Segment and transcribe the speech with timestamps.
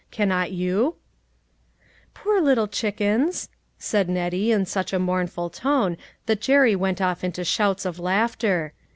[0.09, 0.95] Cannot you?""
[2.15, 7.43] Poor little chickens," said Nettie in such a mournful tone that Jerry went off into
[7.43, 8.73] shouts of laughter.